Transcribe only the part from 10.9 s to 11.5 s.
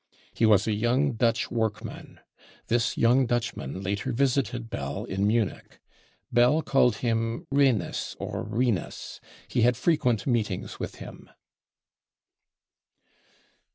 him.